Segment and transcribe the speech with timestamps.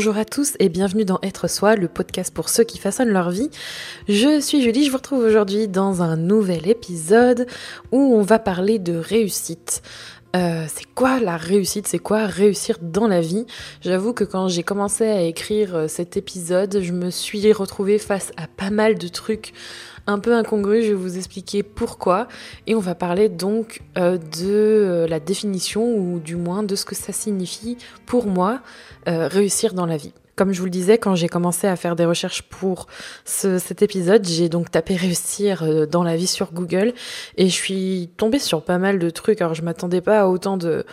[0.00, 3.28] Bonjour à tous et bienvenue dans Être Soi, le podcast pour ceux qui façonnent leur
[3.28, 3.50] vie.
[4.08, 7.46] Je suis Julie, je vous retrouve aujourd'hui dans un nouvel épisode
[7.92, 9.82] où on va parler de réussite.
[10.34, 11.86] Euh, c'est quoi la réussite?
[11.86, 13.44] C'est quoi réussir dans la vie?
[13.82, 18.32] J'avoue que quand j'ai commencé à écrire euh, cet épisode, je me suis retrouvée face
[18.38, 19.52] à pas mal de trucs
[20.06, 20.84] un peu incongrus.
[20.84, 22.28] Je vais vous expliquer pourquoi.
[22.66, 26.94] Et on va parler donc euh, de la définition ou du moins de ce que
[26.94, 28.60] ça signifie pour moi
[29.06, 30.12] réussir dans la vie.
[30.36, 32.86] Comme je vous le disais, quand j'ai commencé à faire des recherches pour
[33.24, 36.94] cet épisode, j'ai donc tapé réussir euh, dans la vie sur Google
[37.36, 39.40] et je suis tombée sur pas mal de trucs.
[39.40, 40.84] Alors je m'attendais pas à autant de,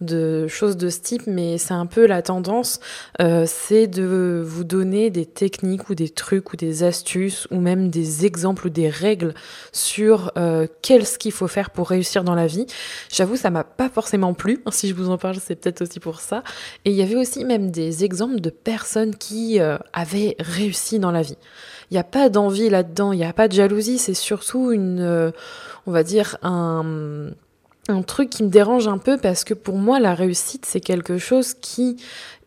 [0.00, 2.80] de choses de ce type, mais c'est un peu la tendance,
[3.20, 7.90] euh, c'est de vous donner des techniques ou des trucs ou des astuces ou même
[7.90, 9.34] des exemples ou des règles
[9.72, 12.66] sur euh, qu'est-ce qu'il faut faire pour réussir dans la vie.
[13.12, 14.62] J'avoue, ça m'a pas forcément plu.
[14.70, 16.42] Si je vous en parle, c'est peut-être aussi pour ça.
[16.84, 18.85] Et il y avait aussi même des exemples de personnes
[19.18, 21.36] qui euh, avait réussi dans la vie.
[21.90, 25.00] Il n'y a pas d'envie là-dedans, il n'y a pas de jalousie, c'est surtout une,
[25.00, 25.30] euh,
[25.86, 27.30] on va dire, un,
[27.88, 31.18] un truc qui me dérange un peu parce que pour moi, la réussite, c'est quelque
[31.18, 31.96] chose qui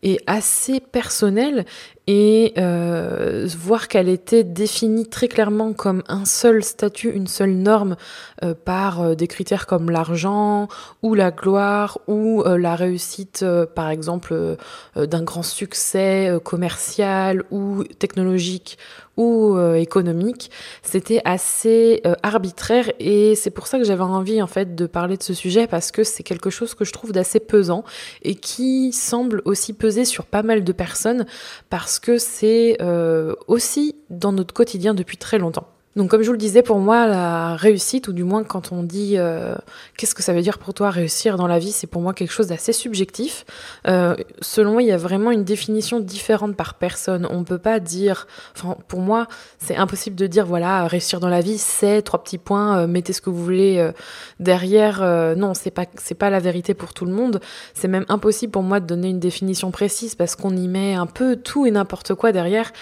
[0.02, 1.64] est assez personnel
[2.06, 7.96] et euh, voir qu'elle était définie très clairement comme un seul statut, une seule norme
[8.42, 10.68] euh, par euh, des critères comme l'argent
[11.02, 14.56] ou la gloire ou la réussite par exemple
[14.96, 18.78] d'un grand succès commercial ou technologique
[19.16, 20.50] ou économique,
[20.82, 25.22] c'était assez arbitraire et c'est pour ça que j'avais envie en fait de parler de
[25.22, 27.84] ce sujet parce que c'est quelque chose que je trouve d'assez pesant
[28.22, 31.26] et qui semble aussi peser sur pas mal de personnes
[31.68, 35.68] parce que c'est euh, aussi dans notre quotidien depuis très longtemps.
[35.96, 38.84] Donc comme je vous le disais, pour moi, la réussite, ou du moins quand on
[38.84, 39.56] dit euh,
[39.96, 42.30] qu'est-ce que ça veut dire pour toi réussir dans la vie, c'est pour moi quelque
[42.30, 43.44] chose d'assez subjectif.
[43.88, 47.26] Euh, selon moi, il y a vraiment une définition différente par personne.
[47.28, 49.26] On ne peut pas dire, enfin pour moi,
[49.58, 53.20] c'est impossible de dire voilà réussir dans la vie, c'est trois petits points, mettez ce
[53.20, 53.90] que vous voulez
[54.38, 55.00] derrière.
[55.36, 55.86] non, c'est pas
[56.18, 57.40] pas la vérité pour tout le monde.
[57.74, 61.06] C'est même impossible pour moi de donner une définition précise parce qu'on y met un
[61.06, 62.72] peu tout et n'importe quoi derrière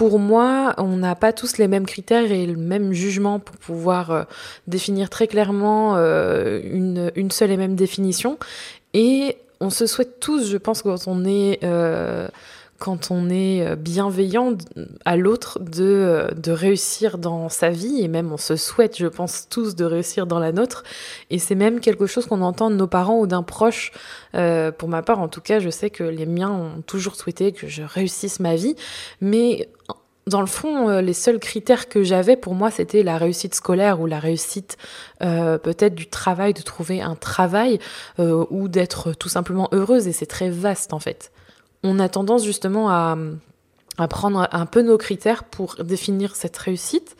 [0.00, 4.10] pour moi, on n'a pas tous les mêmes critères et le même jugement pour pouvoir
[4.10, 4.22] euh,
[4.66, 6.58] définir très clairement euh,
[7.14, 8.38] une, seule et même définition.
[8.94, 12.28] Et on se souhaite tous, je pense, quand on est, euh,
[12.80, 14.54] quand on est bienveillant
[15.04, 18.00] à l'autre, de, de réussir dans sa vie.
[18.00, 20.82] Et même on se souhaite, je pense, tous de réussir dans la nôtre.
[21.30, 23.92] Et c'est même quelque chose qu'on entend de nos parents ou d'un proche.
[24.32, 27.68] pour ma part, en tout cas, je sais que les miens ont toujours souhaité que
[27.68, 28.74] je réussisse ma vie.
[29.20, 29.68] Mais
[30.26, 34.00] dans le fond, euh, les seuls critères que j'avais pour moi, c'était la réussite scolaire
[34.00, 34.76] ou la réussite
[35.22, 37.78] euh, peut-être du travail, de trouver un travail
[38.18, 40.08] euh, ou d'être tout simplement heureuse.
[40.08, 41.32] Et c'est très vaste en fait.
[41.82, 43.16] On a tendance justement à,
[44.08, 47.16] prendre un peu nos critères pour définir cette réussite.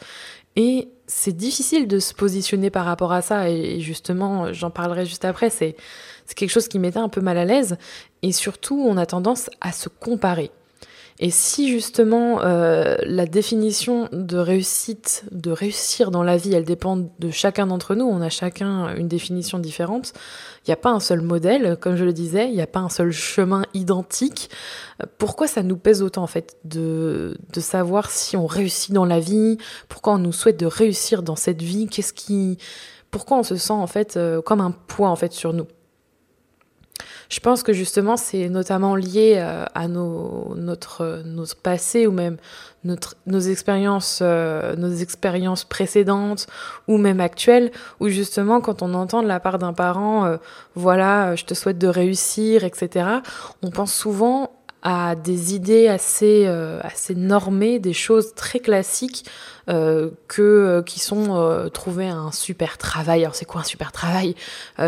[0.57, 3.51] Et c'est difficile de se positionner par rapport à ça.
[3.51, 5.51] Et justement, j'en parlerai juste après.
[5.51, 5.77] C'est
[6.35, 7.77] quelque chose qui m'était un peu mal à l'aise.
[8.23, 10.51] Et surtout, on a tendance à se comparer.
[11.23, 16.97] Et si justement euh, la définition de réussite, de réussir dans la vie, elle dépend
[16.97, 20.15] de chacun d'entre nous, on a chacun une définition différente,
[20.65, 22.81] il n'y a pas un seul modèle, comme je le disais, il n'y a pas
[22.81, 24.49] un seul chemin identique.
[25.19, 29.21] Pourquoi ça nous pèse autant en fait de, de savoir si on réussit dans la
[29.21, 29.59] vie,
[29.91, 32.57] pourquoi on nous souhaite de réussir dans cette vie, qu'est-ce qui...
[33.11, 35.67] Pourquoi on se sent en fait euh, comme un poids en fait sur nous?
[37.31, 42.37] Je pense que justement, c'est notamment lié euh, à nos, notre, notre passé ou même
[42.83, 46.49] notre, nos expériences, euh, nos expériences précédentes
[46.89, 47.71] ou même actuelles,
[48.01, 50.37] où justement, quand on entend de la part d'un parent, euh,
[50.75, 53.07] voilà, je te souhaite de réussir, etc.,
[53.63, 54.51] on pense souvent
[54.83, 59.25] à des idées assez, euh, assez normées, des choses très classiques
[59.69, 63.23] euh, que, euh, qui sont trouver un super travail.
[63.23, 64.35] Alors c'est quoi un super travail?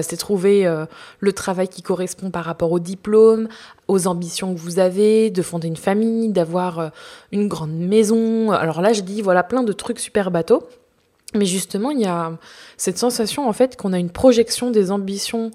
[0.01, 0.67] C'est trouver
[1.21, 3.49] le travail qui correspond par rapport au diplôme,
[3.89, 6.91] aux ambitions que vous avez, de fonder une famille, d'avoir
[7.31, 8.51] une grande maison.
[8.53, 10.67] Alors là je dis voilà plein de trucs super bateaux.
[11.35, 12.33] Mais justement, il y a
[12.77, 15.51] cette sensation en fait qu'on a une projection des ambitions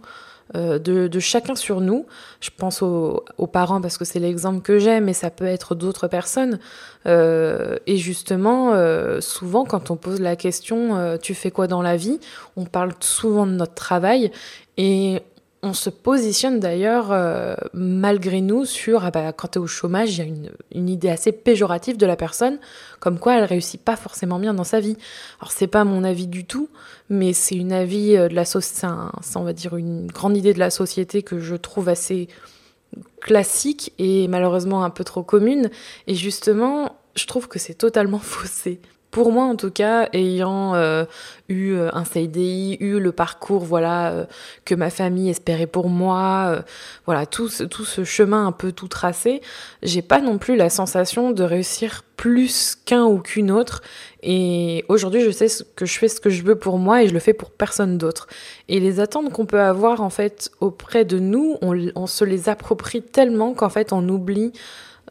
[0.55, 2.05] euh, de, chacun sur nous.
[2.39, 6.07] Je pense aux, parents parce que c'est l'exemple que j'ai, mais ça peut être d'autres
[6.07, 6.59] personnes.
[7.05, 11.97] Euh, et justement, euh, souvent, quand on pose la question tu fais quoi dans la
[11.97, 12.19] vie
[12.55, 14.31] On parle souvent de notre travail
[14.77, 15.21] et
[15.67, 20.17] on se positionne d'ailleurs euh, malgré nous sur ah bah, quand tu es au chômage,
[20.17, 20.31] il y a
[20.71, 22.59] une, idée assez péjorative de la personne,
[22.99, 24.97] comme quoi elle réussit pas forcément bien dans sa vie.
[25.39, 26.69] Alors c'est pas mon avis du tout,
[27.09, 28.87] mais c'est une avis euh, de la société,
[29.35, 32.27] on va dire une grande idée de la société que je trouve assez
[33.21, 35.69] classique et malheureusement un peu trop commune.
[36.07, 38.79] Et justement, je trouve que c'est totalement faussé
[39.17, 41.03] pour moi en tout cas, ayant euh,
[41.49, 44.25] eu euh, un CDI, eu le parcours voilà euh,
[44.63, 46.63] que ma famille espérait pour moi,
[47.07, 49.41] voilà tout ce, tout ce chemin un peu tout tracé,
[49.81, 53.81] j'ai pas non plus la sensation de réussir plus qu'un ou qu'une autre.
[54.21, 57.13] Et aujourd'hui, je sais que je fais ce que je veux pour moi et je
[57.15, 58.27] le fais pour personne d'autre.
[58.67, 62.49] Et les attentes qu'on peut avoir en fait auprès de nous, on, on se les
[62.49, 64.51] approprie tellement qu'en fait on oublie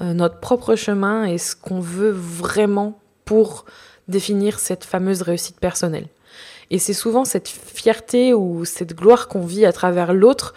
[0.01, 3.67] notre propre chemin et ce qu'on veut vraiment pour
[4.09, 6.07] définir cette fameuse réussite personnelle.
[6.71, 10.55] Et c'est souvent cette fierté ou cette gloire qu'on vit à travers l'autre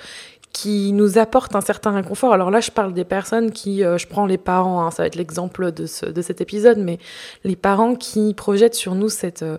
[0.52, 2.34] qui nous apporte un certain réconfort.
[2.34, 5.08] Alors là, je parle des personnes qui, euh, je prends les parents, hein, ça va
[5.08, 6.98] être l'exemple de, de cet épisode, mais
[7.44, 9.58] les parents qui projettent sur nous cette, euh,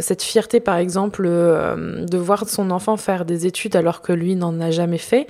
[0.00, 4.36] cette fierté, par exemple, euh, de voir son enfant faire des études alors que lui
[4.36, 5.26] n'en a jamais fait,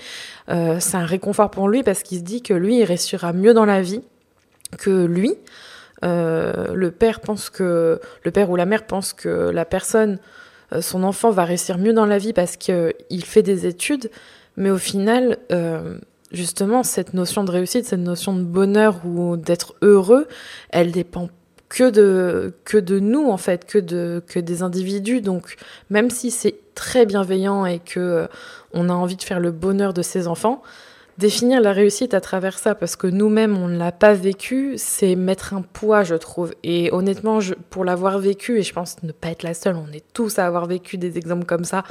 [0.49, 3.67] c'est un réconfort pour lui parce qu'il se dit que lui, il réussira mieux dans
[3.67, 4.00] la vie
[4.79, 5.37] que lui.
[6.05, 10.19] Euh, le père pense que le père ou la mère pense que la personne,
[10.73, 14.11] euh, son enfant va réussir mieux dans la vie parce qu'il fait des études,
[14.56, 15.99] mais au final, euh,
[16.33, 20.27] justement, cette notion de réussite, cette notion de bonheur ou d'être heureux,
[20.71, 21.29] elle dépend
[21.69, 25.21] que de que de nous en fait, que de que des individus.
[25.21, 25.56] Donc
[25.91, 28.29] même si c'est très bienveillant et que
[28.73, 30.62] on a envie de faire le bonheur de ses enfants,
[31.19, 35.17] définir la réussite à travers ça, parce que nous-mêmes, on ne l'a pas vécu, c'est
[35.17, 36.55] mettre un poids, je trouve.
[36.62, 39.93] Et honnêtement, je, pour l'avoir vécu, et je pense ne pas être la seule, on
[39.93, 41.82] est tous à avoir vécu des exemples comme ça,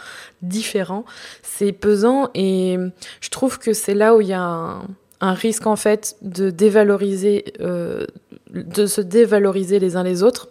[0.41, 1.03] différents,
[1.44, 2.77] c'est pesant, et
[3.19, 4.79] je trouve que c'est là où il y a
[5.19, 8.06] un, risque, en fait, de dévaloriser, euh,
[8.51, 10.47] de se dévaloriser les uns les autres.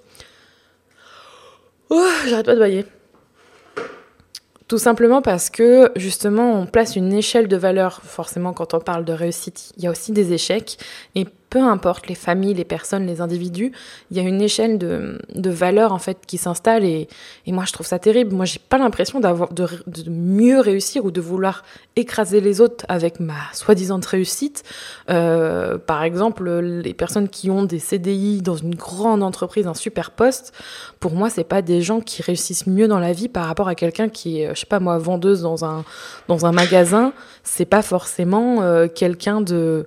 [1.88, 2.84] Oh, j'arrête pas de bailler.
[4.68, 9.04] Tout simplement parce que justement on place une échelle de valeur, forcément quand on parle
[9.04, 10.78] de réussite, il y a aussi des échecs,
[11.50, 13.72] peu importe les familles, les personnes, les individus,
[14.10, 17.08] il y a une échelle de, de valeur en fait qui s'installe et,
[17.46, 18.34] et, moi je trouve ça terrible.
[18.34, 21.64] Moi j'ai pas l'impression d'avoir de, de, mieux réussir ou de vouloir
[21.94, 24.62] écraser les autres avec ma soi-disant réussite.
[25.08, 30.10] Euh, par exemple, les personnes qui ont des CDI dans une grande entreprise, un super
[30.10, 30.52] poste,
[31.00, 33.74] pour moi c'est pas des gens qui réussissent mieux dans la vie par rapport à
[33.74, 35.84] quelqu'un qui est, je sais pas moi, vendeuse dans un
[36.28, 37.12] dans un magasin.
[37.42, 39.86] C'est pas forcément euh, quelqu'un de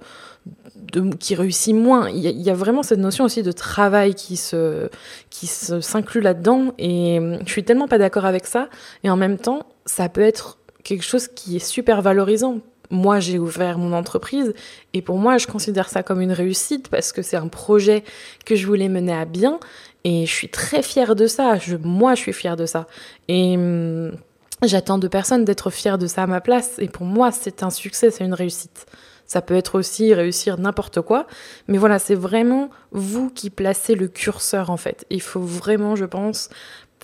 [1.20, 2.10] qui réussit moins.
[2.10, 4.90] Il y, a, vraiment cette notion aussi de travail qui se
[5.30, 8.70] qui s'inclut là-dedans et hum, je suis tellement pas d'accord avec ça
[9.04, 12.60] et en même temps ça peut être quelque chose qui est super valorisant.
[12.92, 14.54] Moi, j'ai ouvert mon entreprise
[14.94, 18.04] et pour moi, je considère ça comme une réussite parce que c'est un projet
[18.46, 19.60] que je voulais mener à bien
[20.04, 21.60] et je suis très fière de ça.
[21.60, 22.88] Je, moi, je suis fière de ça.
[23.28, 24.14] Et hum,
[24.64, 27.70] j'attends de personne d'être fière de ça à ma place et pour moi, c'est un
[27.70, 28.88] succès, c'est une réussite.
[29.30, 31.28] Ça peut être aussi réussir n'importe quoi.
[31.68, 35.06] Mais voilà, c'est vraiment vous qui placez le curseur en fait.
[35.12, 36.50] Il faut vraiment, je pense,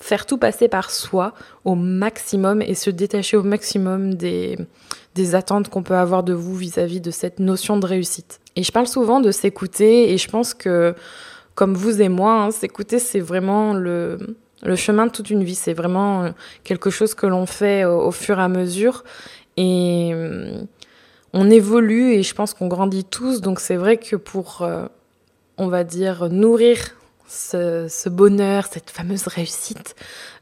[0.02, 1.36] faire tout passer par soi
[1.66, 4.58] au maximum et se détacher au maximum des,
[5.14, 8.40] des attentes qu'on peut avoir de vous vis-à-vis de cette notion de réussite.
[8.56, 10.96] Et je parle souvent de s'écouter et je pense que,
[11.54, 14.18] comme vous et moi, hein, s'écouter, c'est vraiment le,
[14.64, 15.54] le chemin de toute une vie.
[15.54, 16.32] C'est vraiment
[16.64, 19.04] quelque chose que l'on fait au, au, fur et à mesure.
[19.58, 20.12] Et
[21.36, 23.42] on évolue et je pense qu'on grandit tous.
[23.42, 24.88] Donc c'est vrai que pour, euh,
[25.58, 26.78] on va dire, nourrir
[27.28, 29.96] ce, bonheur, cette fameuse réussite,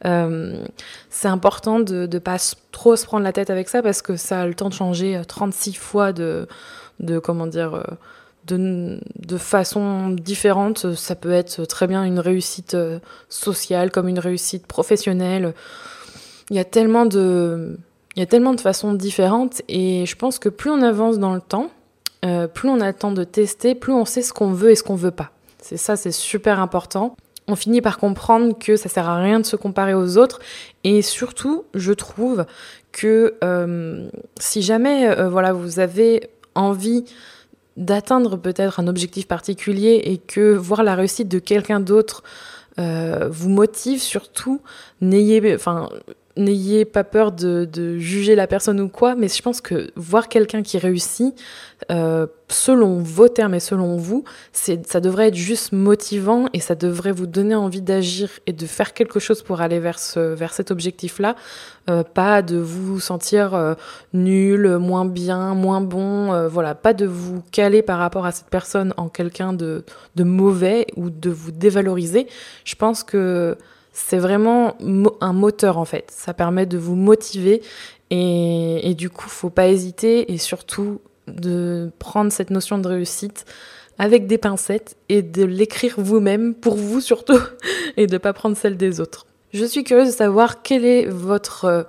[0.06, 0.64] euh,
[1.10, 2.38] c'est important de ne pas
[2.72, 5.20] trop se prendre la tête avec ça parce que ça a le temps de changer
[5.28, 6.48] 36 euh, fois de,
[7.24, 7.84] comment dire,
[8.46, 10.94] de façon différente.
[10.94, 12.78] Ça peut être très bien une réussite
[13.30, 15.56] sociale comme une réussite professionnelle.
[16.52, 17.80] Il y a tellement de
[18.16, 21.34] il y a tellement de façons différentes et je pense que plus on avance dans
[21.34, 21.72] le temps,
[22.26, 24.96] euh, plus on attend de tester, plus on sait ce qu'on veut et ce qu'on
[24.96, 25.32] veut pas.
[25.60, 27.16] C'est ça, c'est super important.
[27.48, 30.40] On finit par comprendre que ça sert à rien de se comparer aux autres
[30.84, 32.46] et surtout, je trouve
[32.92, 34.08] que euh,
[34.40, 37.06] si jamais euh, voilà vous avez envie
[37.76, 42.24] d'atteindre peut-être un objectif particulier et que voir la réussite de quelqu'un d'autre
[42.78, 44.60] vous motive, surtout
[45.00, 45.90] n'ayez, enfin
[46.36, 50.30] n'ayez pas peur de, de, juger la personne ou quoi, mais je pense que voir
[50.30, 51.36] quelqu'un qui réussit,
[51.92, 57.12] euh, selon vos termes et selon vous, ça devrait être juste motivant et ça devrait
[57.12, 60.72] vous donner envie d'agir et de faire quelque chose pour aller vers, ce, vers cet
[60.72, 61.36] objectif-là,
[61.90, 63.76] euh, pas de vous sentir euh,
[64.14, 68.94] nul, moins bien, moins bon, voilà, pas de vous caler par rapport à cette personne
[68.98, 69.84] en quelqu'un de,
[70.16, 72.28] de mauvais ou de vous dévaloriser.
[72.66, 73.58] Je pense que
[73.94, 74.76] c'est vraiment
[75.22, 76.12] un moteur en fait.
[76.12, 77.62] Ça permet de vous motiver
[78.10, 83.46] et, et du coup, faut pas hésiter et surtout de prendre cette notion de réussite
[84.00, 87.40] avec des pincettes et de l'écrire vous-même, pour vous surtout,
[87.98, 89.26] et de pas prendre celle des autres.
[89.54, 91.84] Je suis curieuse de savoir quelle est votre euh,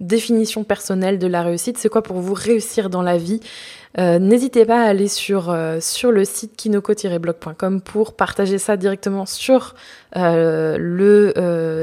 [0.00, 3.40] définition personnelle de la réussite, c'est quoi pour vous réussir dans la vie?
[3.98, 9.74] Euh, n'hésitez pas à aller sur, euh, le site kinoko-blog.com pour partager ça directement sur
[10.14, 11.32] le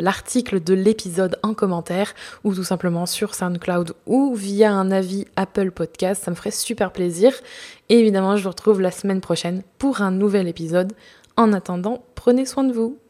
[0.01, 5.71] l'article de l'épisode en commentaire ou tout simplement sur SoundCloud ou via un avis Apple
[5.71, 6.23] Podcast.
[6.23, 7.33] Ça me ferait super plaisir.
[7.89, 10.93] Et évidemment, je vous retrouve la semaine prochaine pour un nouvel épisode.
[11.35, 13.02] En attendant, prenez soin de vous.